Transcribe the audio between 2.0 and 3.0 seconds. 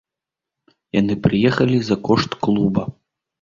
кошт клуба.